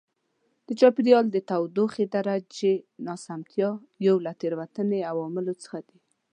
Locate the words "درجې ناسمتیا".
2.15-3.69